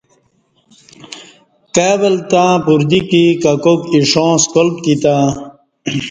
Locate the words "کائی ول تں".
1.75-2.51